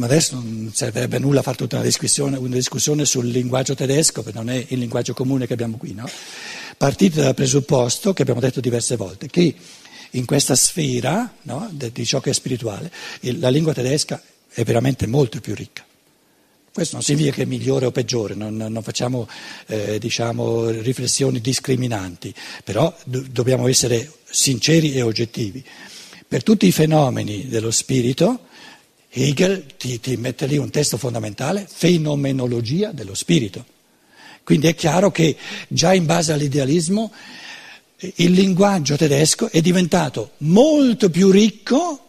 adesso 0.00 0.34
non 0.34 0.70
servirebbe 0.72 1.18
nulla 1.18 1.42
fare 1.42 1.56
tutta 1.56 1.76
una 1.76 1.84
discussione, 1.84 2.38
una 2.38 2.54
discussione 2.54 3.04
sul 3.04 3.26
linguaggio 3.26 3.74
tedesco, 3.74 4.22
perché 4.22 4.38
non 4.38 4.48
è 4.48 4.64
il 4.68 4.78
linguaggio 4.78 5.12
comune 5.12 5.46
che 5.46 5.52
abbiamo 5.52 5.76
qui, 5.76 5.92
no? 5.92 6.08
partite 6.76 7.20
dal 7.20 7.34
presupposto, 7.34 8.12
che 8.12 8.22
abbiamo 8.22 8.40
detto 8.40 8.60
diverse 8.60 8.96
volte, 8.96 9.28
che 9.28 9.54
in 10.10 10.24
questa 10.24 10.56
sfera 10.56 11.32
no, 11.42 11.70
di 11.70 12.04
ciò 12.04 12.20
che 12.20 12.30
è 12.30 12.32
spirituale 12.32 12.90
la 13.38 13.50
lingua 13.50 13.72
tedesca 13.72 14.20
è 14.48 14.64
veramente 14.64 15.06
molto 15.06 15.40
più 15.40 15.54
ricca. 15.54 15.84
Questo 16.72 16.94
non 16.94 17.04
significa 17.04 17.34
che 17.34 17.42
è 17.42 17.44
migliore 17.44 17.84
o 17.84 17.90
peggiore, 17.90 18.34
non, 18.34 18.56
non 18.56 18.82
facciamo 18.82 19.28
eh, 19.66 19.98
diciamo, 19.98 20.70
riflessioni 20.70 21.38
discriminanti, 21.38 22.34
però 22.64 22.92
do, 23.04 23.22
dobbiamo 23.30 23.68
essere 23.68 24.10
sinceri 24.32 24.94
e 24.94 25.02
oggettivi. 25.02 25.62
Per 26.26 26.42
tutti 26.42 26.66
i 26.66 26.72
fenomeni 26.72 27.46
dello 27.48 27.70
spirito, 27.70 28.46
Hegel 29.10 29.66
ti, 29.76 30.00
ti 30.00 30.16
mette 30.16 30.46
lì 30.46 30.56
un 30.56 30.70
testo 30.70 30.96
fondamentale, 30.96 31.66
fenomenologia 31.70 32.90
dello 32.92 33.14
spirito. 33.14 33.64
Quindi 34.42 34.68
è 34.68 34.74
chiaro 34.74 35.10
che 35.10 35.36
già 35.68 35.92
in 35.92 36.06
base 36.06 36.32
all'idealismo 36.32 37.12
il 38.16 38.32
linguaggio 38.32 38.96
tedesco 38.96 39.50
è 39.50 39.60
diventato 39.60 40.32
molto 40.38 41.10
più 41.10 41.30
ricco 41.30 42.08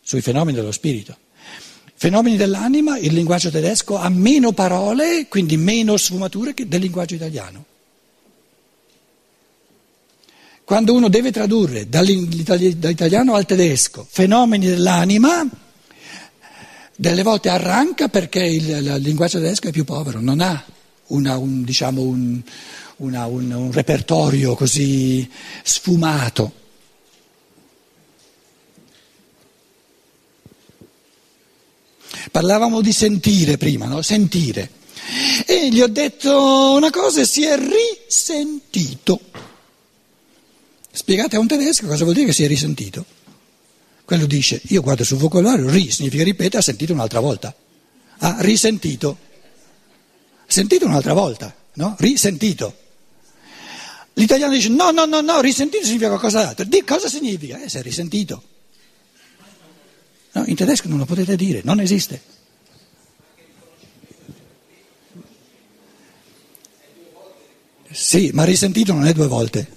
sui 0.00 0.20
fenomeni 0.22 0.56
dello 0.56 0.72
spirito. 0.72 1.18
Fenomeni 1.98 2.36
dell'anima, 2.36 2.98
il 2.98 3.12
linguaggio 3.12 3.50
tedesco 3.50 3.96
ha 3.96 4.08
meno 4.08 4.52
parole, 4.52 5.26
quindi 5.28 5.56
meno 5.56 5.96
sfumature 5.96 6.54
del 6.54 6.80
linguaggio 6.80 7.16
italiano. 7.16 7.64
Quando 10.66 10.94
uno 10.94 11.08
deve 11.08 11.30
tradurre 11.30 11.88
dall'italiano 11.88 13.34
al 13.34 13.46
tedesco 13.46 14.04
fenomeni 14.10 14.66
dell'anima, 14.66 15.48
delle 16.96 17.22
volte 17.22 17.50
arranca 17.50 18.08
perché 18.08 18.44
il, 18.44 18.68
il 18.68 18.96
linguaggio 18.96 19.38
tedesco 19.38 19.68
è 19.68 19.70
più 19.70 19.84
povero, 19.84 20.20
non 20.20 20.40
ha 20.40 20.60
una, 21.06 21.36
un, 21.36 21.62
diciamo 21.62 22.02
un, 22.02 22.42
una, 22.96 23.26
un, 23.26 23.52
un 23.52 23.70
repertorio 23.70 24.56
così 24.56 25.30
sfumato. 25.62 26.52
Parlavamo 32.32 32.80
di 32.80 32.92
sentire 32.92 33.56
prima, 33.56 33.86
no? 33.86 34.02
Sentire. 34.02 34.68
E 35.46 35.68
gli 35.68 35.80
ho 35.80 35.86
detto 35.86 36.72
una 36.74 36.90
cosa 36.90 37.20
e 37.20 37.24
si 37.24 37.44
è 37.44 37.56
risentito. 37.56 39.45
Spiegate 40.96 41.36
a 41.36 41.40
un 41.40 41.46
tedesco 41.46 41.86
cosa 41.86 42.04
vuol 42.04 42.14
dire 42.14 42.28
che 42.28 42.32
si 42.32 42.42
è 42.42 42.46
risentito. 42.46 43.04
Quello 44.06 44.24
dice, 44.24 44.62
io 44.68 44.80
guardo 44.80 45.04
sul 45.04 45.18
vocabolario, 45.18 45.68
ri 45.68 45.90
significa 45.90 46.24
ripete, 46.24 46.56
ha 46.56 46.62
sentito 46.62 46.94
un'altra 46.94 47.20
volta. 47.20 47.54
Ha 48.20 48.36
risentito. 48.38 49.18
Sentito 50.46 50.86
un'altra 50.86 51.12
volta, 51.12 51.54
no? 51.74 51.96
Risentito. 51.98 52.74
L'italiano 54.14 54.54
dice, 54.54 54.70
no, 54.70 54.90
no, 54.90 55.04
no, 55.04 55.20
no, 55.20 55.42
risentito 55.42 55.84
significa 55.84 56.08
qualcosa 56.08 56.44
d'altro. 56.44 56.64
Di 56.64 56.82
cosa 56.82 57.10
significa? 57.10 57.62
Eh, 57.62 57.68
se 57.68 57.80
è 57.80 57.82
risentito. 57.82 58.42
No, 60.32 60.44
in 60.46 60.54
tedesco 60.54 60.88
non 60.88 60.96
lo 60.96 61.04
potete 61.04 61.36
dire, 61.36 61.60
non 61.62 61.78
esiste. 61.78 62.22
Sì, 67.90 68.30
ma 68.32 68.44
risentito 68.44 68.94
non 68.94 69.04
è 69.04 69.12
due 69.12 69.26
volte. 69.26 69.75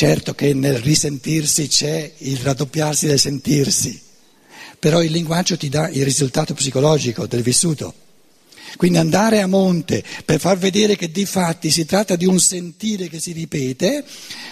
Certo 0.00 0.34
che 0.34 0.54
nel 0.54 0.78
risentirsi 0.78 1.68
c'è 1.68 2.10
il 2.20 2.38
raddoppiarsi 2.38 3.06
del 3.06 3.18
sentirsi, 3.18 4.00
però 4.78 5.02
il 5.02 5.12
linguaggio 5.12 5.58
ti 5.58 5.68
dà 5.68 5.90
il 5.90 6.04
risultato 6.04 6.54
psicologico 6.54 7.26
del 7.26 7.42
vissuto. 7.42 7.92
Quindi 8.78 8.96
andare 8.96 9.42
a 9.42 9.46
monte 9.46 10.02
per 10.24 10.40
far 10.40 10.56
vedere 10.56 10.96
che 10.96 11.10
di 11.10 11.26
fatti 11.26 11.70
si 11.70 11.84
tratta 11.84 12.16
di 12.16 12.24
un 12.24 12.40
sentire 12.40 13.10
che 13.10 13.20
si 13.20 13.32
ripete 13.32 14.02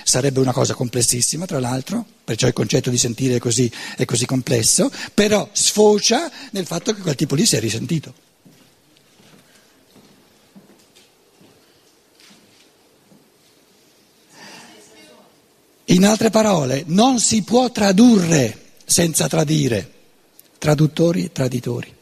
sarebbe 0.04 0.40
una 0.40 0.52
cosa 0.52 0.74
complessissima, 0.74 1.46
tra 1.46 1.60
l'altro, 1.60 2.04
perciò 2.22 2.46
il 2.46 2.52
concetto 2.52 2.90
di 2.90 2.98
sentire 2.98 3.36
è 3.36 3.38
così, 3.38 3.72
è 3.96 4.04
così 4.04 4.26
complesso, 4.26 4.90
però 5.14 5.48
sfocia 5.50 6.30
nel 6.50 6.66
fatto 6.66 6.92
che 6.92 7.00
quel 7.00 7.14
tipo 7.14 7.34
lì 7.34 7.46
si 7.46 7.56
è 7.56 7.60
risentito. 7.60 8.12
In 15.90 16.04
altre 16.04 16.28
parole, 16.28 16.84
non 16.86 17.18
si 17.18 17.42
può 17.42 17.70
tradurre 17.70 18.72
senza 18.84 19.26
tradire, 19.26 19.90
traduttori 20.58 21.24
e 21.24 21.32
traditori. 21.32 21.94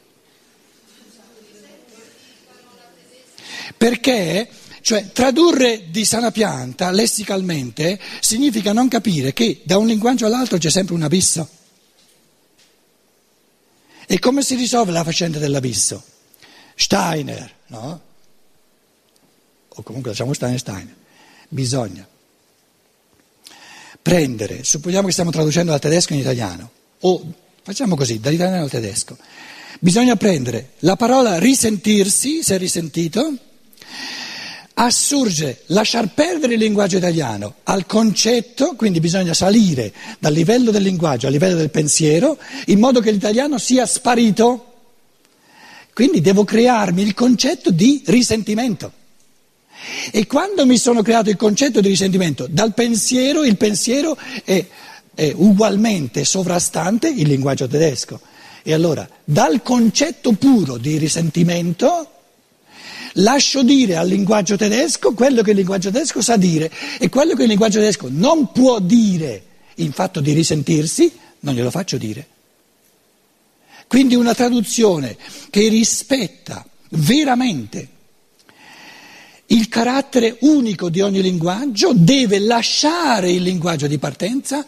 Perché, 3.76 4.48
cioè, 4.80 5.12
tradurre 5.12 5.88
di 5.90 6.04
sana 6.04 6.32
pianta 6.32 6.90
lessicalmente 6.90 8.00
significa 8.20 8.72
non 8.72 8.88
capire 8.88 9.32
che 9.32 9.60
da 9.64 9.78
un 9.78 9.86
linguaggio 9.86 10.26
all'altro 10.26 10.58
c'è 10.58 10.70
sempre 10.70 10.94
un 10.94 11.02
abisso. 11.02 11.48
E 14.08 14.18
come 14.18 14.42
si 14.42 14.56
risolve 14.56 14.90
la 14.90 15.04
faccenda 15.04 15.38
dell'abisso? 15.38 16.02
Steiner, 16.74 17.54
no? 17.68 18.00
O 19.68 19.82
comunque 19.82 20.10
lasciamo 20.10 20.32
Steiner, 20.32 20.58
Steiner. 20.58 20.94
Bisogna 21.48 22.14
prendere, 24.06 24.62
supponiamo 24.62 25.06
che 25.06 25.12
stiamo 25.12 25.32
traducendo 25.32 25.72
dal 25.72 25.80
tedesco 25.80 26.12
in 26.12 26.20
italiano, 26.20 26.70
o 27.00 27.32
facciamo 27.64 27.96
così, 27.96 28.20
dall'italiano 28.20 28.62
al 28.62 28.70
tedesco, 28.70 29.16
bisogna 29.80 30.14
prendere 30.14 30.74
la 30.80 30.94
parola 30.94 31.40
risentirsi, 31.40 32.40
se 32.44 32.56
risentito, 32.56 33.36
assurge, 34.74 35.62
lasciar 35.66 36.14
perdere 36.14 36.54
il 36.54 36.60
linguaggio 36.60 36.98
italiano 36.98 37.56
al 37.64 37.84
concetto, 37.86 38.76
quindi 38.76 39.00
bisogna 39.00 39.34
salire 39.34 39.92
dal 40.20 40.32
livello 40.32 40.70
del 40.70 40.84
linguaggio 40.84 41.26
al 41.26 41.32
livello 41.32 41.56
del 41.56 41.70
pensiero, 41.70 42.38
in 42.66 42.78
modo 42.78 43.00
che 43.00 43.10
l'italiano 43.10 43.58
sia 43.58 43.86
sparito. 43.86 44.74
Quindi 45.92 46.20
devo 46.20 46.44
crearmi 46.44 47.02
il 47.02 47.14
concetto 47.14 47.72
di 47.72 48.04
risentimento. 48.06 48.92
E 50.10 50.26
quando 50.26 50.66
mi 50.66 50.78
sono 50.78 51.02
creato 51.02 51.30
il 51.30 51.36
concetto 51.36 51.80
di 51.80 51.88
risentimento 51.88 52.46
dal 52.48 52.74
pensiero, 52.74 53.44
il 53.44 53.56
pensiero 53.56 54.16
è, 54.44 54.64
è 55.14 55.32
ugualmente 55.36 56.24
sovrastante 56.24 57.08
il 57.08 57.28
linguaggio 57.28 57.66
tedesco. 57.66 58.20
E 58.62 58.72
allora, 58.72 59.08
dal 59.24 59.62
concetto 59.62 60.32
puro 60.32 60.76
di 60.76 60.98
risentimento, 60.98 62.10
lascio 63.14 63.62
dire 63.62 63.96
al 63.96 64.08
linguaggio 64.08 64.56
tedesco 64.56 65.14
quello 65.14 65.42
che 65.42 65.50
il 65.50 65.56
linguaggio 65.56 65.90
tedesco 65.90 66.20
sa 66.20 66.36
dire 66.36 66.70
e 66.98 67.08
quello 67.08 67.34
che 67.34 67.42
il 67.42 67.48
linguaggio 67.48 67.78
tedesco 67.78 68.08
non 68.10 68.50
può 68.50 68.80
dire 68.80 69.42
in 69.76 69.92
fatto 69.92 70.20
di 70.20 70.32
risentirsi, 70.32 71.12
non 71.40 71.54
glielo 71.54 71.70
faccio 71.70 71.96
dire. 71.96 72.26
Quindi 73.86 74.16
una 74.16 74.34
traduzione 74.34 75.16
che 75.50 75.68
rispetta 75.68 76.66
veramente 76.90 77.88
il 79.48 79.68
carattere 79.68 80.38
unico 80.40 80.88
di 80.88 81.00
ogni 81.00 81.22
linguaggio 81.22 81.92
deve 81.94 82.38
lasciare 82.38 83.30
il 83.30 83.42
linguaggio 83.42 83.86
di 83.86 83.98
partenza 83.98 84.66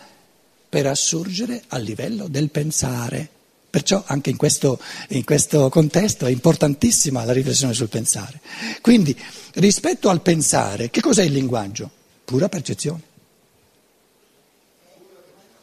per 0.69 0.87
assurgere 0.87 1.63
al 1.69 1.83
livello 1.83 2.29
del 2.29 2.51
pensare. 2.51 3.29
Perciò 3.71 4.03
anche 4.07 4.31
in 4.31 4.37
questo, 4.37 4.81
in 5.09 5.25
questo, 5.25 5.69
contesto 5.69 6.27
è 6.27 6.31
importantissima 6.31 7.25
la 7.25 7.33
riflessione 7.33 7.75
sul 7.75 7.89
pensare. 7.89 8.41
Quindi 8.81 9.17
rispetto 9.55 10.09
al 10.09 10.23
pensare, 10.23 10.91
che 10.91 11.01
cos'è 11.01 11.23
il 11.23 11.33
linguaggio? 11.33 11.91
Pura 12.25 12.49
percezione. 12.49 13.03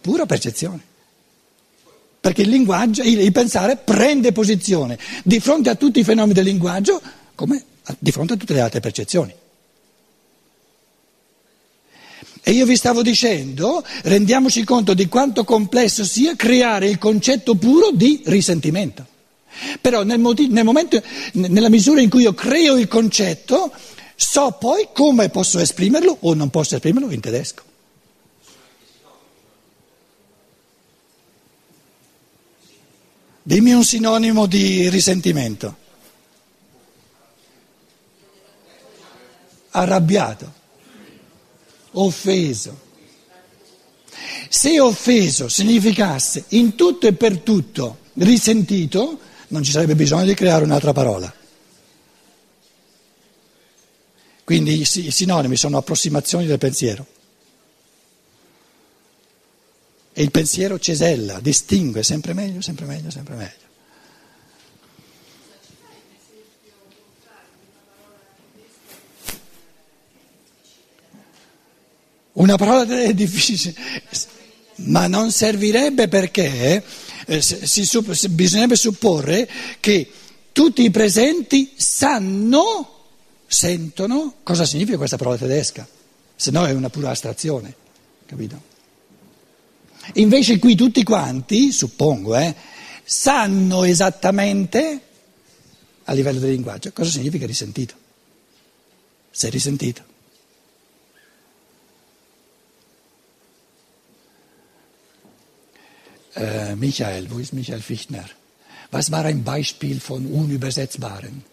Pura 0.02 0.26
percezione. 0.26 0.94
Perché 2.20 2.42
il 2.42 2.50
linguaggio, 2.50 3.02
il, 3.02 3.20
il 3.20 3.32
pensare 3.32 3.78
prende 3.78 4.32
posizione 4.32 5.00
di 5.24 5.40
fronte 5.40 5.70
a 5.70 5.76
tutti 5.76 6.00
i 6.00 6.04
fenomeni 6.04 6.34
del 6.34 6.46
linguaggio 6.46 7.02
come 7.34 7.64
di 8.00 8.12
fronte 8.12 8.34
a 8.34 8.38
tutte 8.38 8.54
le 8.54 8.62
altre 8.62 8.80
percezioni. 8.80 9.34
E 12.48 12.52
io 12.52 12.66
vi 12.66 12.76
stavo 12.76 13.02
dicendo, 13.02 13.84
rendiamoci 14.04 14.64
conto 14.64 14.94
di 14.94 15.08
quanto 15.08 15.44
complesso 15.44 16.06
sia 16.06 16.36
creare 16.36 16.88
il 16.88 17.00
concetto 17.00 17.56
puro 17.56 17.90
di 17.92 18.22
risentimento. 18.26 19.04
Però 19.82 20.04
nel, 20.04 20.20
nel 20.20 20.64
momento, 20.64 21.02
nella 21.34 21.70
misura 21.70 22.02
in 22.02 22.10
cui 22.10 22.22
io 22.22 22.36
creo 22.36 22.78
il 22.78 22.88
concetto, 22.88 23.72
so 24.16 24.58
poi 24.60 24.90
come 24.94 25.30
posso 25.30 25.58
esprimerlo 25.58 26.18
o 26.22 26.34
non 26.36 26.52
posso 26.52 26.76
esprimerlo 26.76 27.10
in 27.10 27.20
tedesco. 27.20 27.64
Dimmi 33.42 33.74
un 33.74 33.84
sinonimo 33.84 34.46
di 34.46 34.90
risentimento. 34.90 35.78
Arrabbiato, 39.76 40.54
offeso. 41.92 42.84
Se 44.50 44.80
offeso 44.80 45.50
significasse 45.50 46.46
in 46.50 46.76
tutto 46.76 47.08
e 47.08 47.14
per 47.14 47.40
tutto 47.40 48.00
risentito, 48.14 49.20
non 49.50 49.64
ci 49.64 49.72
sarebbe 49.72 49.96
bisogno 49.96 50.26
di 50.26 50.34
creare 50.34 50.64
un'altra 50.64 50.94
parola. 50.94 51.34
Quindi 54.44 54.80
i 54.80 54.86
sinonimi 54.86 55.58
sono 55.58 55.78
approssimazioni 55.78 56.46
del 56.46 56.60
pensiero. 56.60 57.06
E 60.14 60.24
il 60.24 60.32
pensiero 60.32 60.80
cesella, 60.80 61.40
distingue 61.40 62.04
sempre 62.04 62.34
meglio, 62.34 62.62
sempre 62.62 62.86
meglio, 62.86 63.10
sempre 63.10 63.36
meglio. 63.36 63.65
Una 72.46 72.58
parola 72.58 72.86
è 73.02 73.14
difficile, 73.16 73.74
ma 74.86 75.08
non 75.08 75.32
servirebbe 75.32 76.08
perché 76.08 76.84
eh, 77.26 77.42
si, 77.42 77.86
si, 77.86 78.30
bisognerebbe 78.30 78.76
supporre 78.76 79.50
che 79.80 80.12
tutti 80.52 80.84
i 80.84 80.92
presenti 80.92 81.72
sanno, 81.76 82.92
sentono 83.48 84.36
cosa 84.44 84.64
significa 84.66 84.98
questa 84.98 85.18
parola 85.18 85.38
tedesca, 85.38 85.88
se 86.36 86.52
no 86.52 86.68
è 86.68 86.72
una 86.72 86.90
pura 86.90 87.10
astrazione, 87.10 87.74
capito? 88.28 88.74
Invece 90.14 90.60
qui 90.60 90.76
tutti 90.76 91.02
quanti, 91.02 91.72
suppongo, 91.72 92.36
eh, 92.36 92.54
sanno 93.04 93.84
esattamente 93.86 95.02
a 96.04 96.14
livello 96.14 96.40
del 96.40 96.52
linguaggio 96.52 96.92
cosa 96.94 97.10
significa 97.10 97.48
risentito. 97.48 97.96
Sei 99.32 99.50
risentito. 99.50 100.14
Äh, 106.36 106.76
Michael, 106.76 107.32
wo 107.32 107.40
ist 107.40 107.54
Michael 107.54 107.82
Fichtner? 107.82 108.26
Was 108.92 109.12
war 109.12 109.26
ein 109.26 109.44
Beispiel 109.44 110.00
von 110.00 110.26
Unübersetzbaren? 110.26 111.44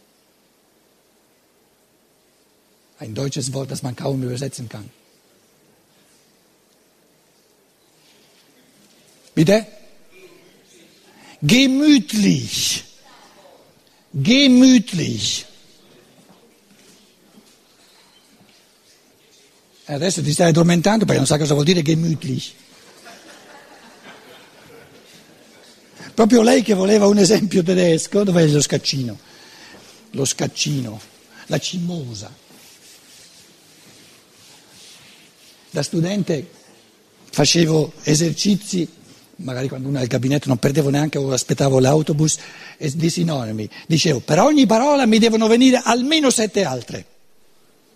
Ein 2.99 3.14
deutsches 3.14 3.53
Wort, 3.53 3.71
das 3.71 3.83
man 3.83 3.97
kaum 3.97 4.23
übersetzen 4.23 4.68
kann. 4.68 4.88
Bitte? 9.35 9.66
Gemütlich. 11.40 12.85
Gemütlich. 14.12 15.47
Adesso 19.87 20.23
ti 20.23 20.33
stai 20.33 20.49
addormentando 20.49 21.05
perché 21.05 21.18
non 21.18 21.27
sai 21.27 21.38
cosa 21.38 21.55
vuol 21.55 21.64
dire 21.64 21.83
gemütlich. 21.83 22.55
Proprio 26.14 26.42
lei 26.42 26.62
che 26.62 26.75
voleva 26.75 27.07
un 27.07 27.18
esempio 27.18 27.62
tedesco, 27.62 28.22
dov'è 28.22 28.46
lo 28.46 28.61
scaccino? 28.61 29.18
Lo 30.11 30.25
scaccino, 30.25 31.01
la 31.46 31.59
cimosa. 31.59 32.31
Da 35.70 35.83
studente 35.83 36.51
facevo 37.31 37.94
esercizi, 38.03 38.87
magari 39.37 39.68
quando 39.68 39.88
uno 39.88 39.98
è 39.98 40.03
al 40.03 40.07
gabinetto 40.07 40.48
non 40.48 40.59
perdevo 40.59 40.90
neanche 40.90 41.16
o 41.16 41.33
aspettavo 41.33 41.79
l'autobus, 41.79 42.37
di 42.77 43.09
sinonimi. 43.09 43.68
Dicevo, 43.87 44.20
per 44.20 44.38
ogni 44.40 44.66
parola 44.66 45.07
mi 45.07 45.18
devono 45.18 45.46
venire 45.46 45.81
almeno 45.83 46.29
sette 46.29 46.64
altre. 46.64 47.07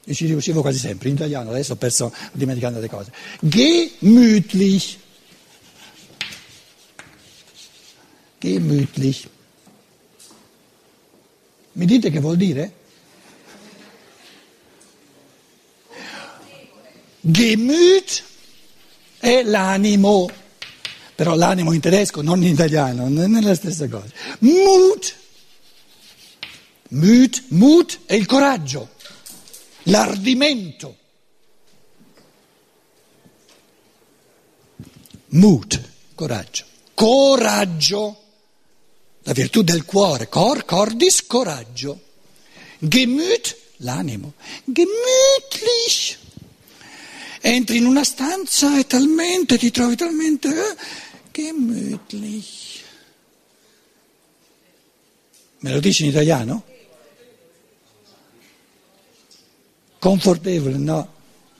Io 0.04 0.14
ci 0.14 0.24
riuscivo 0.26 0.62
quasi 0.62 0.78
sempre, 0.78 1.10
in 1.10 1.16
italiano, 1.16 1.50
adesso 1.50 1.72
ho 1.72 1.76
perso 1.76 2.14
dimenticando 2.32 2.80
le 2.80 2.88
cose. 2.88 3.12
Gemütlich. 3.40 5.04
Gemütlich. 8.38 9.28
Mi 11.72 11.86
dite 11.86 12.10
che 12.10 12.20
vuol 12.20 12.36
dire? 12.36 12.72
Gemüt 17.20 18.22
è 19.18 19.42
l'animo, 19.42 20.28
però 21.14 21.34
l'animo 21.34 21.72
in 21.72 21.80
tedesco, 21.80 22.22
non 22.22 22.42
in 22.42 22.52
italiano, 22.52 23.08
non 23.08 23.36
è 23.36 23.40
la 23.40 23.54
stessa 23.54 23.88
cosa. 23.88 24.10
Mut, 24.40 25.16
Mut, 26.90 27.44
Mut 27.48 28.00
è 28.06 28.14
il 28.14 28.26
coraggio 28.26 28.94
l'ardimento. 29.86 30.96
Mut, 35.28 35.90
coraggio. 36.14 36.64
Coraggio, 36.94 38.25
la 39.26 39.32
virtù 39.32 39.62
del 39.62 39.84
cuore. 39.84 40.28
Cor, 40.28 40.64
cordis, 40.64 41.26
coraggio. 41.26 42.00
Gemüt, 42.78 43.56
l'animo. 43.78 44.34
Gemütlich. 44.64 46.18
Entri 47.40 47.76
in 47.76 47.86
una 47.86 48.04
stanza 48.04 48.78
e 48.78 48.86
talmente, 48.86 49.58
ti 49.58 49.70
trovi 49.70 49.96
talmente... 49.96 50.48
Eh? 50.48 50.76
Gemütlich. 51.32 52.82
Me 55.58 55.72
lo 55.72 55.80
dici 55.80 56.04
in 56.04 56.10
italiano? 56.10 56.64
Confortevole, 59.98 60.76
no, 60.76 61.12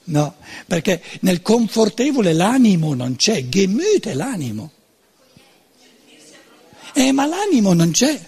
no, 0.04 0.36
perché 0.66 1.02
nel 1.20 1.42
confortevole 1.42 2.32
l'animo 2.32 2.94
non 2.94 3.16
c'è, 3.16 3.48
Gemüt 3.48 4.06
è 4.06 4.14
l'animo. 4.14 4.75
Eh, 6.98 7.12
ma 7.12 7.26
l'animo 7.26 7.74
non 7.74 7.90
c'è. 7.90 8.18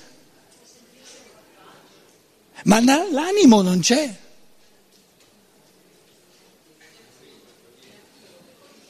Ma 2.64 2.80
l'animo 2.80 3.62
non 3.62 3.80
c'è. 3.80 4.14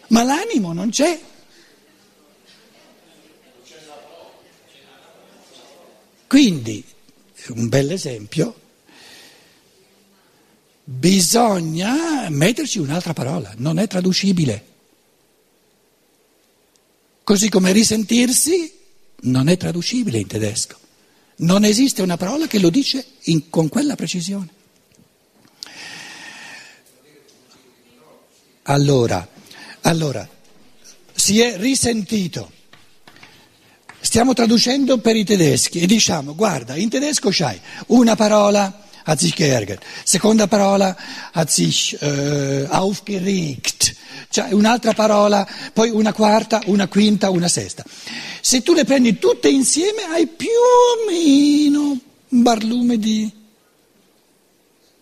Ma 0.09 0.25
l'animo 0.25 0.73
non 0.73 0.91
c'è. 0.91 1.21
Quindi, 6.27 6.85
un 7.51 7.69
bel 7.69 7.93
esempio, 7.93 8.61
bisogna 10.83 12.29
metterci 12.31 12.81
un'altra 12.81 13.13
parola, 13.13 13.55
non 13.59 13.79
è 13.79 13.87
traducibile. 13.87 14.67
Così 17.23 17.49
come 17.49 17.71
risentirsi 17.71 18.78
non 19.23 19.49
è 19.49 19.57
traducibile 19.57 20.19
in 20.19 20.27
tedesco. 20.27 20.79
Non 21.37 21.65
esiste 21.65 22.03
una 22.03 22.17
parola 22.17 22.47
che 22.47 22.59
lo 22.59 22.71
dice 22.71 23.05
in, 23.25 23.49
con 23.49 23.69
quella 23.69 23.95
precisione. 23.95 24.57
Allora, 28.63 29.27
allora, 29.83 30.29
si 31.15 31.41
è 31.41 31.57
risentito. 31.57 32.53
Stiamo 34.01 34.33
traducendo 34.33 34.99
per 34.99 35.17
i 35.17 35.25
tedeschi 35.25 35.81
e 35.81 35.87
diciamo, 35.87 36.35
guarda, 36.35 36.77
in 36.77 36.89
tedesco 36.89 37.31
c'hai 37.33 37.59
una 37.89 38.15
parola 38.15 38.87
hat. 39.09 39.79
Seconda 40.05 40.47
parola, 40.47 40.97
hat 41.33 41.59
äh, 41.59 42.67
aufgeregt. 42.69 43.97
Cioè 44.31 44.53
un'altra 44.53 44.93
parola, 44.93 45.49
poi 45.73 45.89
una 45.89 46.13
quarta, 46.13 46.61
una 46.67 46.87
quinta, 46.87 47.31
una 47.31 47.49
sesta. 47.49 47.83
Se 48.49 48.63
tu 48.63 48.73
le 48.73 48.87
prendi 48.87 49.19
tutte 49.19 49.51
insieme 49.51 50.05
hai 50.05 50.27
più 50.27 50.49
o 50.49 51.05
meno 51.07 52.01
un 52.29 52.43
barlume 52.43 52.97
di... 52.97 53.31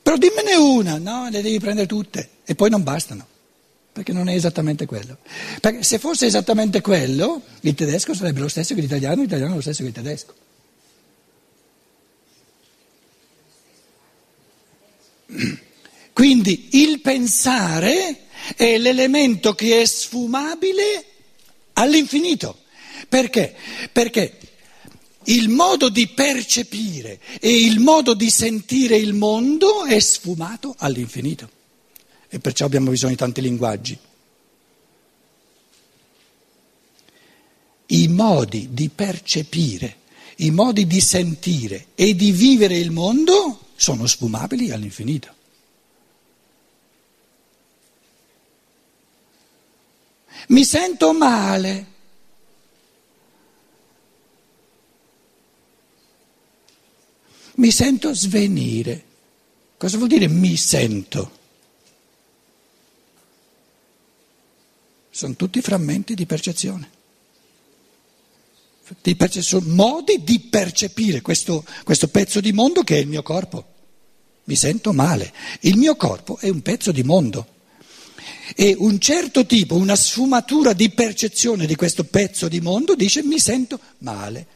Però 0.03 0.17
dimmene 0.17 0.57
una, 0.57 0.99
no, 0.99 1.29
le 1.31 1.43
devi 1.43 1.61
prendere 1.61 1.87
tutte 1.87 2.29
e 2.45 2.57
poi 2.57 2.71
non 2.71 2.83
bastano, 2.83 3.25
perché 3.93 4.13
non 4.13 4.29
è 4.29 4.35
esattamente 4.35 4.85
quello. 4.85 5.19
Perché 5.61 5.85
se 5.85 6.01
fosse 6.01 6.27
esattamente 6.27 6.81
quello, 6.81 7.41
il 7.61 7.77
tedesco 7.77 8.15
sarebbe 8.15 8.41
lo 8.41 8.49
stesso 8.49 8.75
che 8.75 8.81
l'italiano, 8.81 9.23
l'italiano 9.23 9.55
lo 9.55 9.61
stesso 9.61 9.83
che 9.83 9.89
il 9.91 9.95
tedesco. 9.95 10.35
Quindi 16.13 16.71
il 16.73 17.01
pensare 17.01 18.23
è 18.57 18.77
l'elemento 18.77 19.55
che 19.55 19.83
è 19.83 19.85
sfumabile 19.85 21.05
all'infinito. 21.75 22.65
Perché? 23.09 23.55
Perché 23.93 24.39
il 25.25 25.49
modo 25.49 25.89
di 25.89 26.09
percepire 26.09 27.19
e 27.41 27.65
il 27.65 27.81
modo 27.81 28.15
di 28.15 28.31
sentire 28.31 28.97
il 28.97 29.15
mondo 29.15 29.85
è 29.85 29.99
sfumato 29.99 30.75
all'infinito. 30.79 31.51
E 32.29 32.39
perciò 32.39 32.65
abbiamo 32.65 32.91
bisogno 32.91 33.13
di 33.13 33.19
tanti 33.19 33.41
linguaggi. 33.41 33.99
I 37.89 38.09
modi 38.09 38.69
di 38.73 38.89
percepire, 38.89 39.97
i 40.37 40.51
modi 40.51 40.87
di 40.87 41.01
sentire 41.01 41.87
e 41.95 42.15
di 42.15 42.33
vivere 42.33 42.77
il 42.77 42.91
mondo 42.91 43.61
sono 43.77 44.07
sfumabili 44.07 44.71
all'infinito. 44.71 45.35
Mi 50.49 50.65
sento 50.65 51.13
male. 51.13 51.95
Mi 57.57 57.71
sento 57.71 58.15
svenire. 58.15 59.05
Cosa 59.77 59.97
vuol 59.97 60.09
dire 60.09 60.29
mi 60.29 60.57
sento? 60.57 61.31
Sono 65.11 65.35
tutti 65.35 65.61
frammenti 65.61 66.15
di 66.15 66.27
percezione. 66.27 66.91
Sono 69.41 69.67
modi 69.69 70.23
di 70.23 70.41
percepire 70.41 71.21
questo, 71.23 71.65
questo 71.85 72.09
pezzo 72.09 72.41
di 72.41 72.53
mondo 72.53 72.83
che 72.83 72.97
è 72.97 73.01
il 73.01 73.09
mio 73.09 73.23
corpo. 73.23 73.75
Mi 74.45 74.55
sento 74.55 74.93
male. 74.93 75.33
Il 75.61 75.77
mio 75.77 75.97
corpo 75.97 76.39
è 76.39 76.49
un 76.49 76.61
pezzo 76.63 76.93
di 76.93 77.03
mondo. 77.03 77.55
E 78.55 78.75
un 78.79 78.99
certo 79.01 79.47
tipo, 79.47 79.77
una 79.77 79.97
sfumatura 79.97 80.73
di 80.73 80.91
percezione 80.91 81.67
di 81.67 81.75
questo 81.75 82.05
pezzo 82.05 82.49
di 82.49 82.61
mondo 82.61 82.95
dice 82.95 83.23
mi 83.23 83.39
sento 83.39 83.81
male. 83.99 84.47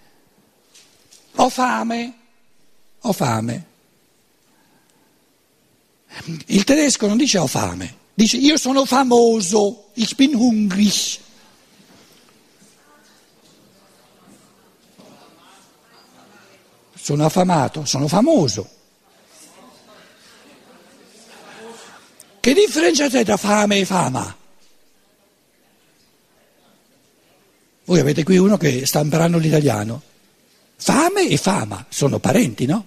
Ho 1.36 1.48
fame, 1.48 2.19
ho 3.00 3.12
fame. 3.12 3.66
Il 6.46 6.64
tedesco 6.64 7.06
non 7.06 7.16
dice 7.16 7.38
ho 7.38 7.46
fame, 7.46 7.94
dice 8.14 8.36
io 8.36 8.56
sono 8.56 8.84
famoso, 8.84 9.90
ich 9.94 10.14
bin 10.16 10.34
hungrig. 10.34 11.18
Sono 16.94 17.24
affamato, 17.24 17.84
sono 17.86 18.06
famoso. 18.08 18.68
Che 22.40 22.54
differenza 22.54 23.08
c'è 23.08 23.24
tra 23.24 23.36
fame 23.36 23.78
e 23.78 23.84
fama? 23.84 24.36
Voi 27.84 27.98
avete 27.98 28.22
qui 28.22 28.38
uno 28.38 28.56
che 28.56 28.86
sta 28.86 29.00
imparando 29.00 29.38
l'italiano. 29.38 30.02
Fame 30.82 31.28
e 31.28 31.36
fama 31.36 31.84
sono 31.90 32.18
parenti, 32.18 32.64
no? 32.64 32.86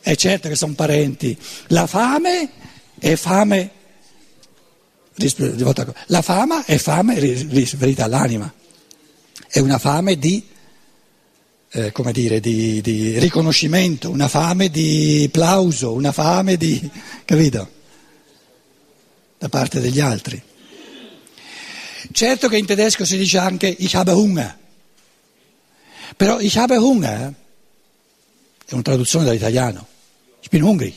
È 0.00 0.14
certo 0.14 0.48
che 0.48 0.54
sono 0.54 0.72
parenti. 0.72 1.36
La 1.68 1.86
fame 1.86 2.48
è 2.98 3.14
fame, 3.14 3.70
la 6.06 6.22
fama 6.22 6.64
è 6.64 6.78
fame 6.78 7.18
riferita 7.18 8.04
all'anima, 8.04 8.50
è 9.48 9.58
una 9.58 9.78
fame 9.78 10.16
di 10.16 10.42
eh, 11.72 11.92
come 11.92 12.12
dire, 12.12 12.40
di, 12.40 12.80
di, 12.80 13.18
riconoscimento, 13.18 14.08
una 14.08 14.28
fame 14.28 14.70
di 14.70 15.28
plauso, 15.30 15.92
una 15.92 16.12
fame 16.12 16.56
di, 16.56 16.90
capito? 17.26 17.68
Da 19.36 19.50
parte 19.50 19.80
degli 19.80 20.00
altri. 20.00 20.42
Certo 22.16 22.48
che 22.48 22.56
in 22.56 22.64
tedesco 22.64 23.04
si 23.04 23.18
dice 23.18 23.36
anche 23.36 23.66
ich 23.66 23.94
habe 23.94 24.12
Hunger, 24.12 24.56
però 26.16 26.40
ich 26.40 26.56
habe 26.56 26.78
Hunger 26.78 27.30
è 28.64 28.72
una 28.72 28.80
traduzione 28.80 29.26
dall'italiano, 29.26 29.86
ich 30.40 30.48
bin 30.48 30.62
hungrig. 30.62 30.94